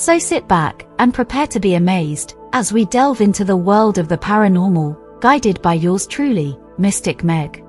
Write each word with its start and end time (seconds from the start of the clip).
So 0.00 0.18
sit 0.18 0.48
back 0.48 0.86
and 0.98 1.12
prepare 1.12 1.46
to 1.48 1.60
be 1.60 1.74
amazed 1.74 2.34
as 2.54 2.72
we 2.72 2.86
delve 2.86 3.20
into 3.20 3.44
the 3.44 3.54
world 3.54 3.98
of 3.98 4.08
the 4.08 4.16
paranormal, 4.16 5.20
guided 5.20 5.60
by 5.60 5.74
yours 5.74 6.06
truly, 6.06 6.58
Mystic 6.78 7.22
Meg. 7.22 7.62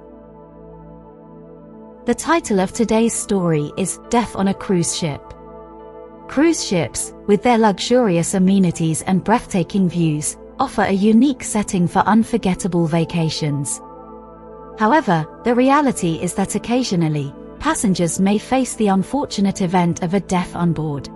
The 2.06 2.16
title 2.16 2.62
of 2.62 2.72
today's 2.72 3.14
story 3.14 3.74
is 3.78 4.00
Death 4.08 4.38
on 4.38 4.48
a 4.48 4.54
Cruise 4.54 4.96
Ship. 4.96 5.22
Cruise 6.30 6.66
ships, 6.66 7.14
with 7.28 7.44
their 7.44 7.58
luxurious 7.58 8.34
amenities 8.34 9.02
and 9.02 9.26
breathtaking 9.26 9.90
views, 9.90 10.38
offer 10.58 10.84
a 10.84 10.94
unique 10.94 11.44
setting 11.44 11.86
for 11.86 12.00
unforgettable 12.00 12.88
vacations. 12.88 13.82
However, 14.80 15.28
the 15.44 15.54
reality 15.54 16.18
is 16.22 16.34
that 16.36 16.56
occasionally, 16.56 17.36
passengers 17.60 18.22
may 18.22 18.38
face 18.38 18.76
the 18.76 18.88
unfortunate 18.88 19.62
event 19.62 20.02
of 20.02 20.14
a 20.14 20.22
death 20.22 20.56
on 20.56 20.72
board. 20.72 21.10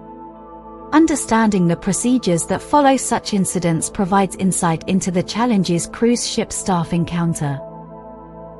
Understanding 0.96 1.68
the 1.68 1.76
procedures 1.76 2.46
that 2.46 2.62
follow 2.62 2.96
such 2.96 3.34
incidents 3.34 3.90
provides 3.90 4.38
insight 4.38 4.88
into 4.88 5.12
the 5.12 5.22
challenges 5.22 5.88
cruise 5.88 6.26
ship 6.26 6.54
staff 6.54 6.94
encounter. 6.94 7.56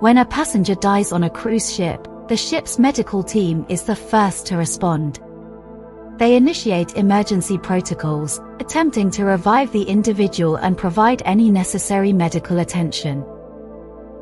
When 0.02 0.18
a 0.18 0.26
passenger 0.26 0.76
dies 0.76 1.14
on 1.14 1.24
a 1.24 1.30
cruise 1.30 1.74
ship, 1.74 2.10
the 2.28 2.36
ship's 2.36 2.78
medical 2.78 3.24
team 3.24 3.66
is 3.70 3.84
the 3.84 3.96
first 3.96 4.46
to 4.48 4.58
respond. 4.58 5.22
They 6.18 6.36
initiate 6.36 6.98
emergency 6.98 7.58
protocols, 7.58 8.42
attempting 8.60 9.12
to 9.12 9.24
revive 9.24 9.72
the 9.72 9.84
individual 9.84 10.58
and 10.58 10.78
provide 10.78 11.22
any 11.24 11.50
necessary 11.50 12.12
medical 12.12 12.60
attention. 12.60 13.24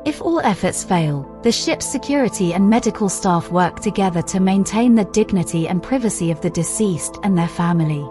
If 0.06 0.22
all 0.22 0.42
efforts 0.42 0.84
fail, 0.84 1.26
the 1.44 1.52
ship's 1.52 1.86
security 1.86 2.54
and 2.54 2.70
medical 2.70 3.08
staff 3.08 3.50
work 3.50 3.80
together 3.80 4.22
to 4.24 4.42
maintain 4.42 4.96
the 4.96 5.06
dignity 5.06 5.70
and 5.70 5.82
privacy 5.82 6.30
of 6.30 6.42
the 6.42 6.50
deceased 6.50 7.20
and 7.24 7.38
their 7.38 7.48
family. 7.48 8.06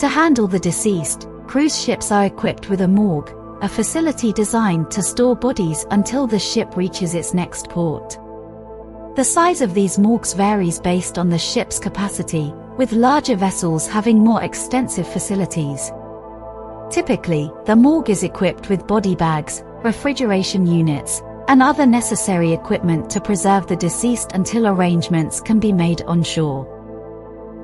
To 0.00 0.08
handle 0.08 0.48
the 0.48 0.58
deceased, 0.58 1.28
cruise 1.46 1.80
ships 1.80 2.10
are 2.10 2.24
equipped 2.24 2.68
with 2.68 2.80
a 2.80 2.88
morgue, 2.88 3.32
a 3.62 3.68
facility 3.68 4.32
designed 4.32 4.90
to 4.90 5.02
store 5.02 5.36
bodies 5.36 5.86
until 5.92 6.26
the 6.26 6.38
ship 6.38 6.76
reaches 6.76 7.14
its 7.14 7.32
next 7.32 7.68
port. 7.68 8.18
The 9.14 9.24
size 9.24 9.60
of 9.60 9.74
these 9.74 10.00
morgues 10.00 10.32
varies 10.32 10.80
based 10.80 11.16
on 11.16 11.28
the 11.28 11.38
ship's 11.38 11.78
capacity, 11.78 12.52
with 12.76 12.92
larger 12.92 13.36
vessels 13.36 13.86
having 13.86 14.18
more 14.18 14.42
extensive 14.42 15.06
facilities. 15.06 15.92
Typically, 16.90 17.52
the 17.66 17.76
morgue 17.76 18.10
is 18.10 18.24
equipped 18.24 18.68
with 18.68 18.86
body 18.86 19.14
bags, 19.14 19.62
refrigeration 19.82 20.66
units, 20.66 21.22
and 21.48 21.62
other 21.62 21.86
necessary 21.86 22.52
equipment 22.52 23.08
to 23.10 23.20
preserve 23.20 23.66
the 23.66 23.76
deceased 23.76 24.32
until 24.32 24.66
arrangements 24.66 25.40
can 25.40 25.58
be 25.58 25.72
made 25.72 26.02
on 26.02 26.22
shore. 26.22 26.66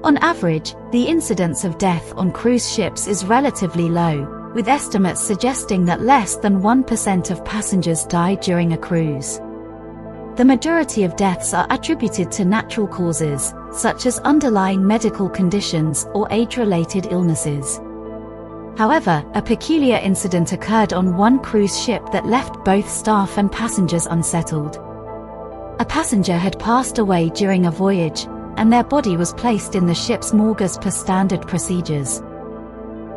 On 0.04 0.16
average, 0.18 0.74
the 0.90 1.04
incidence 1.04 1.64
of 1.64 1.78
death 1.78 2.12
on 2.16 2.32
cruise 2.32 2.70
ships 2.72 3.06
is 3.06 3.24
relatively 3.24 3.88
low, 3.88 4.52
with 4.54 4.68
estimates 4.68 5.20
suggesting 5.20 5.84
that 5.84 6.02
less 6.02 6.36
than 6.36 6.60
1% 6.60 7.30
of 7.30 7.44
passengers 7.44 8.04
die 8.04 8.36
during 8.36 8.72
a 8.72 8.78
cruise. 8.78 9.40
The 10.36 10.44
majority 10.44 11.04
of 11.04 11.16
deaths 11.16 11.54
are 11.54 11.66
attributed 11.70 12.30
to 12.32 12.44
natural 12.44 12.86
causes, 12.86 13.54
such 13.72 14.06
as 14.06 14.18
underlying 14.20 14.86
medical 14.86 15.28
conditions 15.28 16.06
or 16.12 16.26
age-related 16.30 17.08
illnesses. 17.10 17.80
However, 18.76 19.24
a 19.34 19.42
peculiar 19.42 19.98
incident 19.98 20.52
occurred 20.52 20.92
on 20.92 21.16
one 21.16 21.38
cruise 21.38 21.80
ship 21.80 22.10
that 22.10 22.26
left 22.26 22.64
both 22.64 22.88
staff 22.88 23.38
and 23.38 23.50
passengers 23.50 24.06
unsettled. 24.06 24.76
A 25.78 25.84
passenger 25.84 26.36
had 26.36 26.58
passed 26.58 26.98
away 26.98 27.30
during 27.30 27.66
a 27.66 27.70
voyage, 27.70 28.26
and 28.56 28.72
their 28.72 28.82
body 28.84 29.16
was 29.16 29.32
placed 29.34 29.76
in 29.76 29.86
the 29.86 29.94
ship's 29.94 30.32
morgue 30.32 30.62
as 30.62 30.76
per 30.78 30.90
standard 30.90 31.42
procedures. 31.42 32.20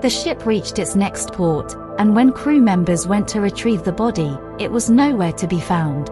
The 0.01 0.09
ship 0.11 0.45
reached 0.45 0.77
its 0.77 0.95
next 0.95 1.33
port, 1.33 1.75
and 1.97 2.15
when 2.15 2.31
crew 2.31 2.61
members 2.61 3.07
went 3.07 3.27
to 3.29 3.41
retrieve 3.41 3.83
the 3.83 3.91
body, 3.91 4.37
it 4.59 4.71
was 4.71 4.91
nowhere 4.91 5.33
to 5.33 5.47
be 5.47 5.59
found. 5.59 6.07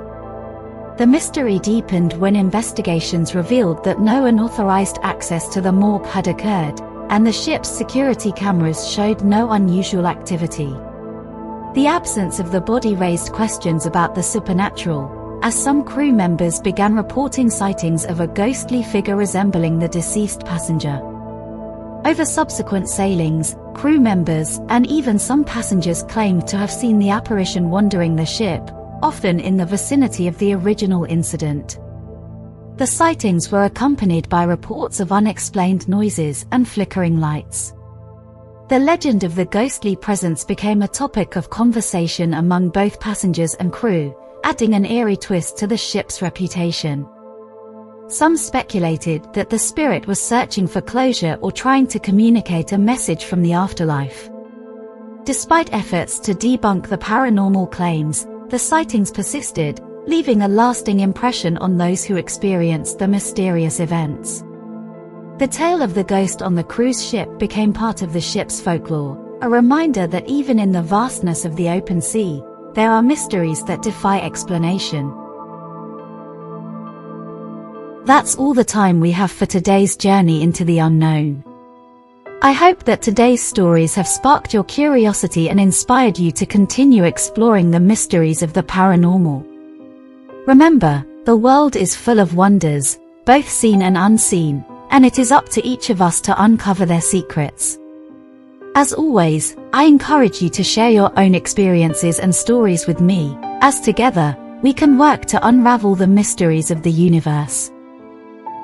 The 0.98 1.06
mystery 1.06 1.60
deepened 1.60 2.14
when 2.14 2.36
investigations 2.36 3.36
revealed 3.36 3.84
that 3.84 4.00
no 4.00 4.26
unauthorized 4.26 4.98
access 5.04 5.48
to 5.50 5.62
the 5.62 5.72
morgue 5.72 6.06
had 6.06 6.28
occurred, 6.28 6.80
and 7.10 7.26
the 7.26 7.32
ship's 7.32 7.70
security 7.70 8.32
cameras 8.32 8.90
showed 8.90 9.24
no 9.24 9.52
unusual 9.52 10.08
activity. 10.08 10.74
The 11.74 11.88
absence 11.88 12.40
of 12.40 12.52
the 12.52 12.62
body 12.62 12.96
raised 12.96 13.34
questions 13.34 13.86
about 13.86 14.16
the 14.16 14.24
supernatural, 14.24 15.40
as 15.44 15.62
some 15.62 15.84
crew 15.84 16.12
members 16.12 16.60
began 16.60 16.96
reporting 16.96 17.50
sightings 17.50 18.06
of 18.06 18.20
a 18.20 18.28
ghostly 18.28 18.82
figure 18.82 19.16
resembling 19.16 19.80
the 19.80 19.88
deceased 19.88 20.46
passenger. 20.46 21.02
Over 22.06 22.24
subsequent 22.24 22.88
sailings, 22.88 23.56
crew 23.74 24.00
members 24.00 24.60
and 24.70 24.88
even 24.88 25.20
some 25.20 25.44
passengers 25.44 26.04
claimed 26.04 26.48
to 26.48 26.58
have 26.58 26.72
seen 26.72 27.00
the 27.00 27.10
apparition 27.10 27.70
wandering 27.70 28.16
the 28.16 28.26
ship, 28.26 28.62
often 29.04 29.40
in 29.40 29.58
the 29.58 29.66
vicinity 29.66 30.28
of 30.28 30.38
the 30.38 30.54
original 30.54 31.04
incident. 31.06 31.78
The 32.78 32.86
sightings 32.86 33.54
were 33.54 33.64
accompanied 33.64 34.28
by 34.28 34.44
reports 34.44 35.00
of 35.00 35.14
unexplained 35.14 35.88
noises 35.88 36.46
and 36.52 36.68
flickering 36.68 37.22
lights. 37.22 37.74
The 38.68 38.80
legend 38.80 39.24
of 39.24 39.36
the 39.36 39.46
ghostly 39.46 39.96
presence 39.96 40.44
became 40.44 40.82
a 40.82 40.88
topic 40.90 41.38
of 41.38 41.50
conversation 41.50 42.34
among 42.34 42.70
both 42.70 43.00
passengers 43.00 43.54
and 43.56 43.72
crew, 43.72 44.14
adding 44.44 44.74
an 44.74 44.86
eerie 44.86 45.16
twist 45.16 45.58
to 45.60 45.68
the 45.68 45.78
ship's 45.78 46.22
reputation. 46.22 47.08
Some 48.10 48.36
speculated 48.36 49.34
that 49.34 49.50
the 49.50 49.58
spirit 49.58 50.06
was 50.06 50.20
searching 50.20 50.68
for 50.68 50.82
closure 50.82 51.38
or 51.42 51.54
trying 51.54 51.88
to 51.88 52.00
communicate 52.00 52.74
a 52.74 52.78
message 52.78 53.24
from 53.24 53.42
the 53.42 53.54
afterlife. 53.54 54.30
Despite 55.24 55.74
efforts 55.74 56.20
to 56.20 56.34
debunk 56.34 56.90
the 56.90 56.98
paranormal 56.98 57.72
claims, 57.72 58.28
the 58.50 58.60
sightings 58.60 59.12
persisted, 59.12 59.80
leaving 60.08 60.42
a 60.42 60.48
lasting 60.48 61.00
impression 61.00 61.58
on 61.58 61.78
those 61.78 62.04
who 62.04 62.16
experienced 62.16 63.00
the 63.00 63.08
mysterious 63.08 63.80
events. 63.80 64.44
The 65.40 65.48
tale 65.50 65.82
of 65.82 65.94
the 65.94 66.04
ghost 66.04 66.42
on 66.42 66.56
the 66.56 66.64
cruise 66.64 67.04
ship 67.04 67.40
became 67.40 67.74
part 67.74 68.02
of 68.02 68.14
the 68.14 68.22
ship's 68.22 68.62
folklore, 68.62 69.38
a 69.42 69.50
reminder 69.50 70.08
that 70.08 70.28
even 70.28 70.60
in 70.60 70.72
the 70.72 70.82
vastness 70.82 71.44
of 71.44 71.56
the 71.56 71.70
open 71.70 72.02
sea, 72.02 72.42
there 72.74 72.92
are 72.92 73.02
mysteries 73.02 73.64
that 73.66 73.82
defy 73.82 74.20
explanation. 74.20 75.14
That's 78.06 78.36
all 78.36 78.54
the 78.54 78.64
time 78.64 79.00
we 79.00 79.12
have 79.12 79.32
for 79.32 79.46
today's 79.46 79.96
journey 79.96 80.44
into 80.44 80.64
the 80.64 80.80
unknown. 80.80 81.44
I 82.42 82.52
hope 82.52 82.84
that 82.84 83.02
today's 83.02 83.42
stories 83.42 83.96
have 83.96 84.08
sparked 84.08 84.54
your 84.54 84.66
curiosity 84.66 85.50
and 85.50 85.60
inspired 85.60 86.20
you 86.20 86.32
to 86.34 86.46
continue 86.46 87.06
exploring 87.06 87.72
the 87.72 87.80
mysteries 87.80 88.44
of 88.44 88.54
the 88.54 88.62
paranormal. 88.62 89.55
Remember, 90.48 91.06
the 91.26 91.36
world 91.36 91.76
is 91.76 91.96
full 91.96 92.20
of 92.20 92.36
wonders, 92.36 93.00
both 93.26 93.50
seen 93.50 93.82
and 93.82 93.98
unseen, 93.98 94.64
and 94.92 95.06
it 95.06 95.18
is 95.18 95.32
up 95.32 95.50
to 95.50 95.66
each 95.66 95.90
of 95.90 96.02
us 96.02 96.22
to 96.22 96.44
uncover 96.44 96.86
their 96.86 97.02
secrets. 97.02 97.80
As 98.76 98.94
always, 98.94 99.56
I 99.74 99.86
encourage 99.86 100.42
you 100.42 100.50
to 100.50 100.64
share 100.64 100.90
your 100.90 101.12
own 101.18 101.34
experiences 101.34 102.20
and 102.20 102.34
stories 102.34 102.86
with 102.86 103.02
me, 103.02 103.38
as 103.62 103.82
together, 103.82 104.38
we 104.62 104.74
can 104.74 104.98
work 104.98 105.26
to 105.26 105.48
unravel 105.48 105.96
the 105.96 106.08
mysteries 106.08 106.70
of 106.70 106.84
the 106.84 106.92
universe. 106.92 107.72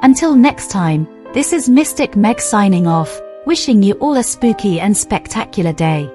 Until 0.03 0.35
next 0.35 0.69
time, 0.69 1.07
this 1.33 1.53
is 1.53 1.69
Mystic 1.69 2.15
Meg 2.15 2.39
signing 2.39 2.87
off, 2.87 3.21
Wishing 3.47 3.81
you 3.81 3.95
all 3.95 4.17
a 4.17 4.23
spooky 4.23 4.79
and 4.79 4.95
spectacular 4.95 5.73
day. 5.73 6.07